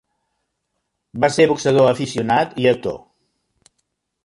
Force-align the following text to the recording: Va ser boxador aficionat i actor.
Va 1.25 1.29
ser 1.35 1.45
boxador 1.51 1.91
aficionat 1.91 2.59
i 2.65 2.67
actor. 2.73 3.01